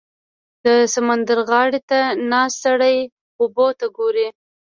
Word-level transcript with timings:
•د 0.65 0.67
سمندر 0.93 1.37
غاړې 1.49 1.79
ته 1.89 1.99
ناست 2.31 2.57
سړی 2.65 2.97
اوبو 3.41 3.67
ته 3.79 3.85
ګوري. 3.97 4.27